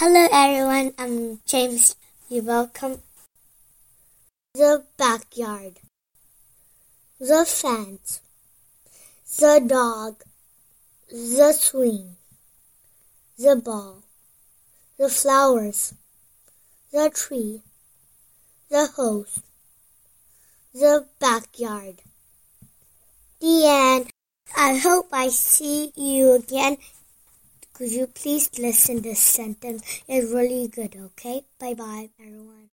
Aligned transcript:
Hello 0.00 0.26
everyone, 0.32 0.94
I'm 0.96 1.40
James. 1.44 1.94
You 2.30 2.42
welcome. 2.42 3.02
The 4.54 4.82
backyard. 4.96 5.74
The 7.18 7.44
fence. 7.44 8.22
The 9.38 9.60
dog. 9.60 10.22
The 11.10 11.52
swing. 11.52 12.16
The 13.38 13.56
ball. 13.56 14.02
The 14.96 15.10
flowers. 15.10 15.92
The 16.90 17.10
tree. 17.10 17.60
The 18.70 18.86
hose. 18.96 19.42
The 20.72 21.04
backyard. 21.18 21.96
The 23.38 23.66
end. 23.66 24.10
I 24.56 24.78
hope 24.78 25.08
I 25.12 25.28
see 25.28 25.92
you 25.94 26.32
again. 26.32 26.78
Could 27.80 27.90
you 27.92 28.06
please 28.06 28.48
listen 28.60 29.00
this 29.00 29.18
sentence? 29.18 30.02
It's 30.06 30.30
really 30.32 30.68
good, 30.68 30.94
okay? 30.94 31.46
Bye 31.58 31.72
bye, 31.72 32.10
everyone. 32.20 32.68